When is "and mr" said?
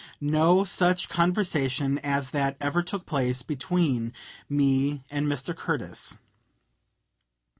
5.11-5.55